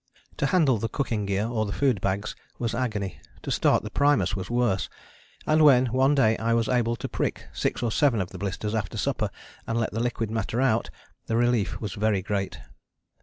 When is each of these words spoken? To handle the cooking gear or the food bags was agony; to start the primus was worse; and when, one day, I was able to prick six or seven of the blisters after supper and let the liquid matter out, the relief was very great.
To 0.37 0.47
handle 0.47 0.79
the 0.79 0.89
cooking 0.89 1.27
gear 1.27 1.45
or 1.47 1.67
the 1.67 1.71
food 1.71 2.01
bags 2.01 2.35
was 2.57 2.73
agony; 2.73 3.21
to 3.43 3.51
start 3.51 3.83
the 3.83 3.91
primus 3.91 4.35
was 4.35 4.49
worse; 4.49 4.89
and 5.45 5.63
when, 5.63 5.85
one 5.93 6.15
day, 6.15 6.35
I 6.39 6.53
was 6.55 6.67
able 6.67 6.95
to 6.95 7.07
prick 7.07 7.47
six 7.53 7.83
or 7.83 7.91
seven 7.91 8.19
of 8.19 8.31
the 8.31 8.39
blisters 8.39 8.73
after 8.73 8.97
supper 8.97 9.29
and 9.67 9.79
let 9.79 9.93
the 9.93 9.99
liquid 9.99 10.31
matter 10.31 10.59
out, 10.59 10.89
the 11.27 11.37
relief 11.37 11.79
was 11.79 11.93
very 11.93 12.23
great. 12.23 12.57